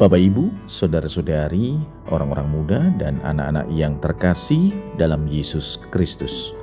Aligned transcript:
Bapak 0.00 0.16
Ibu, 0.16 0.48
saudara-saudari, 0.64 1.76
orang-orang 2.08 2.48
muda 2.48 2.80
dan 2.96 3.20
anak-anak 3.28 3.68
yang 3.68 4.00
terkasih 4.00 4.72
dalam 4.96 5.28
Yesus 5.28 5.76
Kristus. 5.92 6.56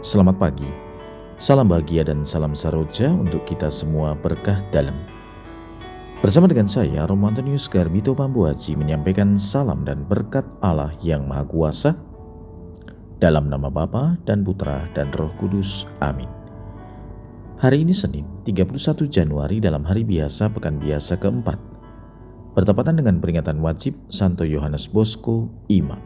Selamat 0.00 0.40
pagi. 0.40 0.64
Salam 1.36 1.68
bahagia 1.68 2.08
dan 2.08 2.24
salam 2.24 2.56
saroja 2.56 3.12
untuk 3.12 3.44
kita 3.44 3.68
semua 3.68 4.16
berkah 4.16 4.64
dalam. 4.72 4.96
Bersama 6.24 6.48
dengan 6.48 6.64
saya, 6.64 7.04
Romantonius 7.04 7.68
Garbito 7.68 8.16
Pambuaji 8.16 8.80
menyampaikan 8.80 9.36
salam 9.36 9.84
dan 9.84 10.08
berkat 10.08 10.48
Allah 10.64 10.96
yang 11.04 11.28
Maha 11.28 11.44
Kuasa 11.44 11.92
dalam 13.20 13.52
nama 13.52 13.68
Bapa 13.68 14.16
dan 14.24 14.40
Putra 14.40 14.88
dan 14.96 15.12
Roh 15.20 15.30
Kudus. 15.36 15.84
Amin. 16.00 16.32
Hari 17.60 17.84
ini 17.84 17.92
Senin, 17.92 18.24
31 18.48 19.04
Januari 19.04 19.60
dalam 19.60 19.84
hari 19.84 20.00
biasa 20.00 20.48
pekan 20.48 20.80
biasa 20.80 21.20
keempat 21.20 21.77
bertepatan 22.58 22.98
dengan 22.98 23.22
peringatan 23.22 23.62
wajib 23.62 23.94
Santo 24.10 24.42
Yohanes 24.42 24.90
Bosco 24.90 25.46
Imam. 25.70 26.02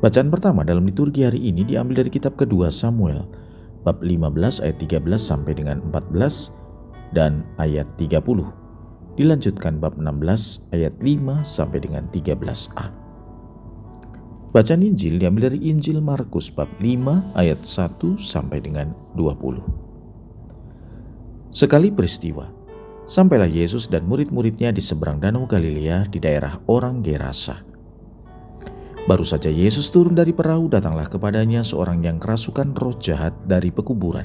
Bacaan 0.00 0.32
pertama 0.32 0.64
dalam 0.64 0.88
liturgi 0.88 1.28
hari 1.28 1.44
ini 1.44 1.60
diambil 1.60 2.00
dari 2.00 2.08
kitab 2.08 2.40
kedua 2.40 2.72
Samuel, 2.72 3.28
bab 3.84 4.00
15 4.00 4.64
ayat 4.64 4.80
13 4.80 5.04
sampai 5.20 5.52
dengan 5.60 5.84
14 5.92 6.48
dan 7.12 7.44
ayat 7.60 7.84
30. 8.00 8.16
Dilanjutkan 9.20 9.76
bab 9.76 9.92
16 10.00 10.72
ayat 10.72 10.96
5 10.96 11.44
sampai 11.44 11.84
dengan 11.84 12.08
13a. 12.08 12.88
Bacaan 14.56 14.80
Injil 14.80 15.20
diambil 15.20 15.52
dari 15.52 15.68
Injil 15.68 16.00
Markus 16.00 16.48
bab 16.48 16.72
5 16.80 17.36
ayat 17.36 17.60
1 17.60 17.92
sampai 18.16 18.56
dengan 18.64 18.96
20. 19.20 19.60
Sekali 21.52 21.92
peristiwa, 21.92 22.63
Sampailah 23.04 23.52
Yesus 23.52 23.84
dan 23.84 24.08
murid-muridnya 24.08 24.72
di 24.72 24.80
seberang 24.80 25.20
Danau 25.20 25.44
Galilea 25.44 26.08
di 26.08 26.16
daerah 26.16 26.56
orang 26.72 27.04
Gerasa. 27.04 27.60
Baru 29.04 29.20
saja 29.20 29.52
Yesus 29.52 29.92
turun 29.92 30.16
dari 30.16 30.32
perahu, 30.32 30.72
datanglah 30.72 31.04
kepadanya 31.12 31.60
seorang 31.60 32.00
yang 32.00 32.16
kerasukan 32.16 32.72
roh 32.80 32.96
jahat 32.96 33.36
dari 33.44 33.68
pekuburan. 33.68 34.24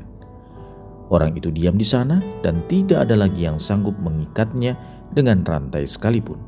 Orang 1.12 1.36
itu 1.36 1.52
diam 1.52 1.76
di 1.76 1.84
sana 1.84 2.24
dan 2.40 2.64
tidak 2.72 3.04
ada 3.04 3.20
lagi 3.20 3.44
yang 3.44 3.60
sanggup 3.60 4.00
mengikatnya 4.00 4.80
dengan 5.12 5.44
rantai 5.44 5.84
sekalipun. 5.84 6.40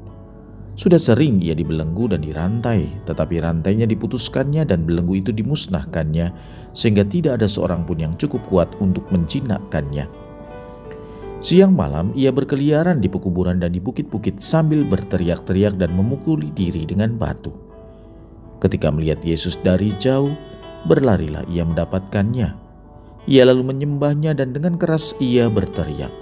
Sudah 0.80 1.04
sering 1.04 1.44
ia 1.44 1.52
dibelenggu 1.52 2.16
dan 2.16 2.24
dirantai, 2.24 2.96
tetapi 3.04 3.44
rantainya 3.44 3.84
diputuskannya 3.84 4.64
dan 4.64 4.88
belenggu 4.88 5.20
itu 5.20 5.36
dimusnahkannya, 5.36 6.32
sehingga 6.72 7.04
tidak 7.04 7.44
ada 7.44 7.48
seorang 7.52 7.84
pun 7.84 8.00
yang 8.00 8.16
cukup 8.16 8.40
kuat 8.48 8.72
untuk 8.80 9.04
menjinakkannya. 9.12 10.21
Siang 11.42 11.74
malam 11.74 12.14
ia 12.14 12.30
berkeliaran 12.30 13.02
di 13.02 13.10
pekuburan 13.10 13.58
dan 13.58 13.74
di 13.74 13.82
bukit-bukit 13.82 14.38
sambil 14.38 14.86
berteriak-teriak 14.86 15.74
dan 15.82 15.90
memukuli 15.90 16.54
diri 16.54 16.86
dengan 16.86 17.18
batu. 17.18 17.50
Ketika 18.62 18.94
melihat 18.94 19.26
Yesus 19.26 19.58
dari 19.66 19.90
jauh, 19.98 20.38
berlarilah 20.86 21.42
ia 21.50 21.66
mendapatkannya. 21.66 22.54
Ia 23.26 23.44
lalu 23.50 23.74
menyembahnya 23.74 24.38
dan 24.38 24.54
dengan 24.54 24.78
keras 24.78 25.18
ia 25.18 25.50
berteriak, 25.50 26.14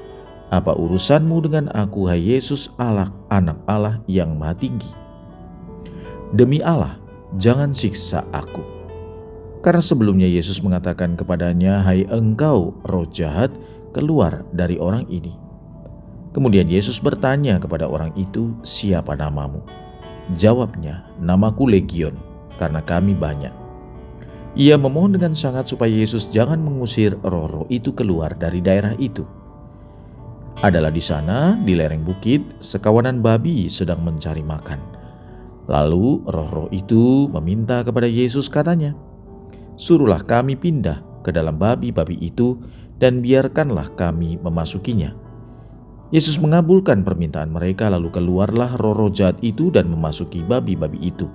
Apa 0.56 0.72
urusanmu 0.72 1.44
dengan 1.44 1.68
aku, 1.76 2.08
hai 2.08 2.24
Yesus 2.24 2.72
Allah, 2.80 3.12
anak 3.28 3.60
Allah 3.68 4.00
yang 4.08 4.40
maha 4.40 4.56
tinggi? 4.56 4.96
Demi 6.32 6.64
Allah, 6.64 6.96
jangan 7.44 7.76
siksa 7.76 8.24
aku. 8.32 8.79
Karena 9.60 9.84
sebelumnya 9.84 10.28
Yesus 10.28 10.64
mengatakan 10.64 11.20
kepadanya, 11.20 11.84
Hai 11.84 12.08
engkau 12.08 12.80
roh 12.88 13.08
jahat, 13.12 13.52
keluar 13.92 14.48
dari 14.56 14.80
orang 14.80 15.04
ini. 15.12 15.36
Kemudian 16.32 16.70
Yesus 16.70 17.02
bertanya 17.02 17.58
kepada 17.58 17.90
orang 17.90 18.14
itu, 18.14 18.54
"Siapa 18.62 19.18
namamu?" 19.18 19.66
Jawabnya, 20.38 21.10
"Namaku 21.18 21.66
Legion, 21.68 22.16
karena 22.62 22.86
kami 22.86 23.18
banyak." 23.18 23.52
Ia 24.56 24.78
memohon 24.78 25.18
dengan 25.18 25.34
sangat 25.34 25.70
supaya 25.70 25.90
Yesus 25.90 26.30
jangan 26.30 26.62
mengusir 26.62 27.18
roh-roh 27.22 27.66
itu 27.70 27.94
keluar 27.94 28.34
dari 28.38 28.62
daerah 28.62 28.94
itu. 28.98 29.26
Adalah 30.60 30.92
di 30.92 31.02
sana, 31.02 31.56
di 31.56 31.74
lereng 31.74 32.04
bukit, 32.04 32.44
sekawanan 32.60 33.24
babi 33.24 33.72
sedang 33.72 34.04
mencari 34.04 34.44
makan. 34.44 34.82
Lalu 35.70 36.26
roh-roh 36.28 36.68
itu 36.74 37.30
meminta 37.30 37.86
kepada 37.86 38.10
Yesus 38.10 38.50
katanya, 38.50 38.98
Suruhlah 39.80 40.20
kami 40.28 40.60
pindah 40.60 41.00
ke 41.24 41.32
dalam 41.32 41.56
babi-babi 41.56 42.20
itu 42.20 42.60
dan 43.00 43.24
biarkanlah 43.24 43.96
kami 43.96 44.36
memasukinya. 44.44 45.16
Yesus 46.12 46.36
mengabulkan 46.36 47.08
permintaan 47.08 47.48
mereka 47.48 47.88
lalu 47.88 48.12
keluarlah 48.12 48.76
roh-roh 48.76 49.08
jahat 49.08 49.40
itu 49.40 49.72
dan 49.72 49.88
memasuki 49.88 50.44
babi-babi 50.44 51.00
itu. 51.00 51.32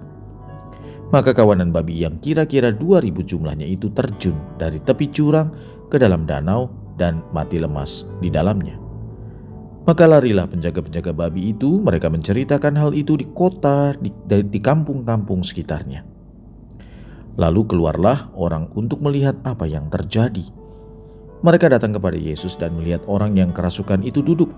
Maka 1.09 1.33
kawanan 1.33 1.73
babi 1.73 2.05
yang 2.05 2.21
kira-kira 2.21 2.69
2000 2.69 3.25
jumlahnya 3.25 3.65
itu 3.65 3.89
terjun 3.97 4.37
dari 4.61 4.77
tepi 4.77 5.09
curang 5.09 5.49
ke 5.89 5.97
dalam 5.97 6.29
danau 6.29 6.69
dan 7.01 7.25
mati 7.33 7.57
lemas 7.57 8.05
di 8.21 8.29
dalamnya. 8.29 8.77
Maka 9.89 10.05
larilah 10.05 10.49
penjaga-penjaga 10.49 11.13
babi 11.13 11.53
itu, 11.53 11.77
mereka 11.81 12.09
menceritakan 12.09 12.77
hal 12.77 12.97
itu 12.97 13.21
di 13.21 13.29
kota, 13.37 13.93
di 14.01 14.61
kampung-kampung 14.61 15.45
sekitarnya. 15.45 16.14
Lalu 17.35 17.67
keluarlah 17.67 18.31
orang 18.39 18.71
untuk 18.79 19.03
melihat 19.03 19.35
apa 19.43 19.67
yang 19.67 19.91
terjadi. 19.91 20.47
Mereka 21.43 21.67
datang 21.69 21.93
kepada 21.93 22.15
Yesus 22.15 22.55
dan 22.55 22.79
melihat 22.79 23.03
orang 23.11 23.35
yang 23.35 23.51
kerasukan 23.51 24.07
itu 24.07 24.23
duduk. 24.23 24.49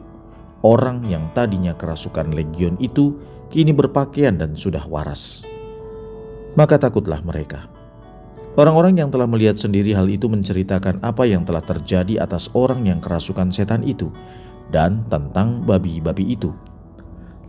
Orang 0.60 1.09
yang 1.09 1.32
tadinya 1.32 1.72
kerasukan 1.72 2.32
legion 2.37 2.76
itu 2.78 3.16
kini 3.48 3.72
berpakaian 3.72 4.37
dan 4.37 4.54
sudah 4.54 4.84
waras. 4.87 5.42
Maka 6.56 6.76
takutlah 6.81 7.20
mereka. 7.25 7.69
Orang-orang 8.56 8.97
yang 8.97 9.12
telah 9.12 9.28
melihat 9.28 9.60
sendiri 9.60 9.93
hal 9.93 10.08
itu 10.08 10.32
menceritakan 10.32 11.04
apa 11.04 11.28
yang 11.28 11.44
telah 11.44 11.60
terjadi 11.60 12.25
atas 12.25 12.48
orang 12.56 12.88
yang 12.88 13.04
kerasukan 13.04 13.53
setan 13.53 13.84
itu 13.84 14.08
dan 14.72 15.04
tentang 15.12 15.60
babi-babi 15.69 16.32
itu. 16.32 16.56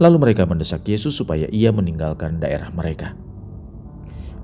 Lalu 0.03 0.29
mereka 0.29 0.43
mendesak 0.43 0.83
Yesus 0.83 1.15
supaya 1.15 1.47
ia 1.47 1.71
meninggalkan 1.71 2.43
daerah 2.43 2.67
mereka. 2.75 3.15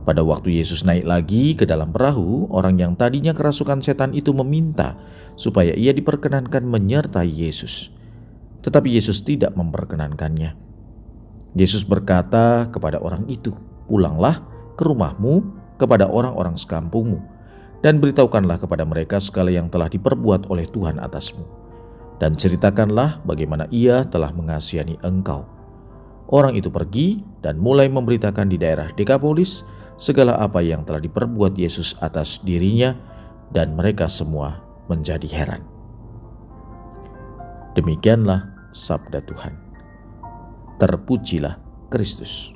Pada 0.04 0.20
waktu 0.20 0.60
Yesus 0.60 0.84
naik 0.84 1.08
lagi 1.08 1.56
ke 1.56 1.64
dalam 1.64 1.96
perahu, 1.96 2.52
orang 2.52 2.76
yang 2.76 2.92
tadinya 3.00 3.32
kerasukan 3.32 3.80
setan 3.80 4.12
itu 4.12 4.36
meminta 4.36 5.00
supaya 5.40 5.72
ia 5.80 5.96
diperkenankan 5.96 6.60
menyertai 6.60 7.32
Yesus. 7.32 7.88
Tetapi 8.68 8.92
Yesus 8.92 9.24
tidak 9.24 9.56
memperkenankannya. 9.56 10.60
Yesus 11.56 11.88
berkata 11.88 12.68
kepada 12.68 13.00
orang 13.00 13.24
itu, 13.32 13.56
"Pulanglah 13.88 14.44
ke 14.76 14.84
rumahmu 14.84 15.40
kepada 15.80 16.12
orang-orang 16.12 16.60
sekampungmu 16.60 17.24
dan 17.80 18.04
beritahukanlah 18.04 18.60
kepada 18.60 18.84
mereka 18.84 19.24
segala 19.24 19.56
yang 19.56 19.72
telah 19.72 19.88
diperbuat 19.88 20.52
oleh 20.52 20.68
Tuhan 20.68 21.00
atasmu. 21.00 21.48
Dan 22.20 22.36
ceritakanlah 22.36 23.24
bagaimana 23.24 23.72
ia 23.72 24.04
telah 24.04 24.36
mengasihani 24.36 25.00
engkau." 25.00 25.48
Orang 26.32 26.56
itu 26.56 26.72
pergi 26.72 27.22
dan 27.44 27.60
mulai 27.60 27.92
memberitakan 27.92 28.48
di 28.48 28.58
daerah 28.58 28.90
Dekapolis 28.96 29.68
segala 29.98 30.38
apa 30.40 30.60
yang 30.60 30.84
telah 30.84 31.00
diperbuat 31.00 31.58
Yesus 31.58 31.96
atas 32.02 32.42
dirinya, 32.42 32.96
dan 33.54 33.78
mereka 33.78 34.10
semua 34.10 34.60
menjadi 34.90 35.30
heran. 35.30 35.62
Demikianlah 37.78 38.50
sabda 38.74 39.22
Tuhan. 39.26 39.54
Terpujilah 40.82 41.58
Kristus. 41.94 42.54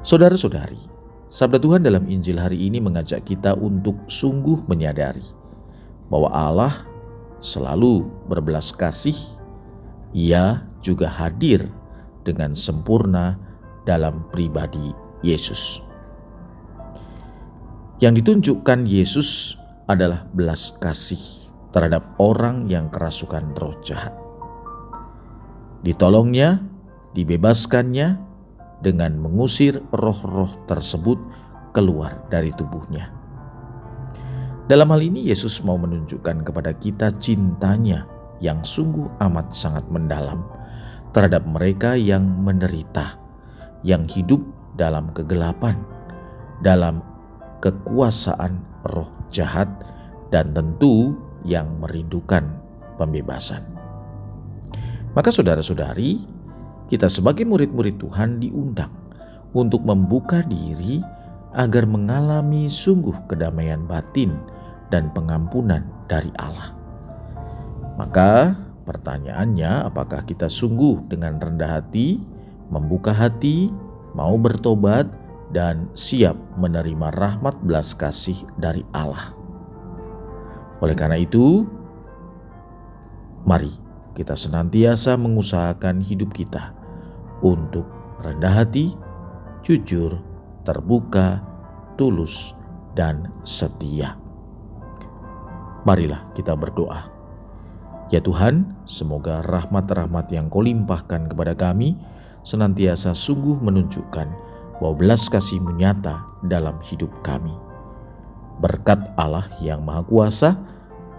Saudara-saudari, 0.00 0.80
sabda 1.28 1.60
Tuhan 1.60 1.84
dalam 1.84 2.08
Injil 2.08 2.40
hari 2.40 2.56
ini 2.56 2.80
mengajak 2.80 3.28
kita 3.28 3.52
untuk 3.56 3.96
sungguh 4.08 4.64
menyadari 4.68 5.24
bahwa 6.08 6.30
Allah 6.32 6.74
selalu 7.40 8.08
berbelas 8.30 8.72
kasih. 8.72 9.16
Ia 10.16 10.64
juga 10.80 11.10
hadir 11.10 11.68
dengan 12.24 12.56
sempurna 12.56 13.36
dalam 13.84 14.24
pribadi 14.32 15.05
Yesus. 15.26 15.82
Yang 17.98 18.22
ditunjukkan 18.22 18.86
Yesus 18.86 19.58
adalah 19.90 20.30
belas 20.30 20.70
kasih 20.78 21.18
terhadap 21.74 22.06
orang 22.22 22.70
yang 22.70 22.86
kerasukan 22.94 23.50
roh 23.58 23.74
jahat. 23.82 24.14
Ditolongnya, 25.82 26.62
dibebaskannya 27.18 28.22
dengan 28.84 29.16
mengusir 29.18 29.80
roh-roh 29.90 30.52
tersebut 30.70 31.18
keluar 31.74 32.22
dari 32.30 32.52
tubuhnya. 32.54 33.12
Dalam 34.66 34.90
hal 34.90 35.00
ini 35.04 35.30
Yesus 35.30 35.62
mau 35.62 35.78
menunjukkan 35.78 36.42
kepada 36.42 36.74
kita 36.74 37.14
cintanya 37.22 38.04
yang 38.42 38.60
sungguh 38.66 39.06
amat 39.22 39.54
sangat 39.54 39.86
mendalam 39.88 40.42
terhadap 41.14 41.46
mereka 41.48 41.94
yang 41.96 42.26
menderita, 42.42 43.16
yang 43.86 44.04
hidup 44.10 44.42
dalam 44.76 45.10
kegelapan, 45.16 45.76
dalam 46.60 47.00
kekuasaan 47.64 48.60
roh 48.92 49.10
jahat, 49.32 49.68
dan 50.30 50.52
tentu 50.52 51.16
yang 51.42 51.66
merindukan 51.82 52.44
pembebasan. 53.00 53.62
Maka 55.16 55.32
saudara-saudari, 55.32 56.20
kita 56.92 57.08
sebagai 57.08 57.48
murid-murid 57.48 57.96
Tuhan 57.98 58.38
diundang 58.38 58.92
untuk 59.56 59.82
membuka 59.82 60.44
diri 60.44 61.00
agar 61.56 61.88
mengalami 61.88 62.68
sungguh 62.68 63.16
kedamaian 63.32 63.88
batin 63.88 64.36
dan 64.92 65.08
pengampunan 65.16 65.88
dari 66.06 66.28
Allah. 66.36 66.76
Maka 67.96 68.52
pertanyaannya 68.84 69.88
apakah 69.88 70.20
kita 70.28 70.52
sungguh 70.52 71.08
dengan 71.08 71.40
rendah 71.40 71.80
hati, 71.80 72.20
membuka 72.68 73.10
hati, 73.10 73.72
mau 74.16 74.40
bertobat, 74.40 75.04
dan 75.54 75.86
siap 75.94 76.34
menerima 76.58 77.14
rahmat 77.14 77.54
belas 77.62 77.94
kasih 77.94 78.34
dari 78.58 78.82
Allah. 78.96 79.30
Oleh 80.82 80.96
karena 80.96 81.20
itu, 81.20 81.62
mari 83.46 83.70
kita 84.18 84.34
senantiasa 84.34 85.14
mengusahakan 85.14 86.02
hidup 86.02 86.34
kita 86.34 86.74
untuk 87.44 87.86
rendah 88.24 88.64
hati, 88.64 88.96
jujur, 89.62 90.18
terbuka, 90.66 91.44
tulus, 92.00 92.56
dan 92.96 93.30
setia. 93.46 94.16
Marilah 95.86 96.26
kita 96.34 96.58
berdoa. 96.58 97.12
Ya 98.10 98.18
Tuhan, 98.18 98.74
semoga 98.86 99.42
rahmat-rahmat 99.46 100.30
yang 100.34 100.50
kau 100.50 100.62
limpahkan 100.62 101.30
kepada 101.30 101.54
kami 101.54 101.94
senantiasa 102.46 103.10
sungguh 103.10 103.58
menunjukkan 103.58 104.30
bahwa 104.78 104.94
belas 104.94 105.26
kasih-Mu 105.26 105.74
nyata 105.74 106.22
dalam 106.46 106.78
hidup 106.86 107.10
kami. 107.26 107.52
Berkat 108.62 109.12
Allah 109.18 109.50
yang 109.60 109.82
Maha 109.82 110.06
Kuasa, 110.06 110.54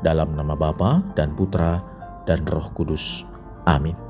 dalam 0.01 0.33
nama 0.33 0.55
Bapa 0.55 1.03
dan 1.19 1.35
Putra 1.35 1.83
dan 2.25 2.47
Roh 2.47 2.71
Kudus. 2.73 3.27
Amin. 3.67 4.06